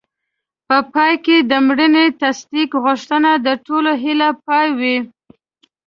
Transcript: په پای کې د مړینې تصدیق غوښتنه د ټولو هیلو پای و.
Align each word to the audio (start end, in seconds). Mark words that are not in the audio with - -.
په 0.67 0.77
پای 0.93 1.13
کې 1.25 1.37
د 1.49 1.51
مړینې 1.67 2.05
تصدیق 2.21 2.69
غوښتنه 2.83 3.31
د 3.45 3.47
ټولو 3.65 3.91
هیلو 4.03 4.29
پای 4.45 4.67
و. 4.79 4.81